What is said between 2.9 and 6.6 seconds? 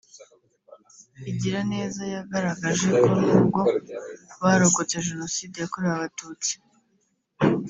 ko nubwo barokotse Jenoside yakorewe Abatutsi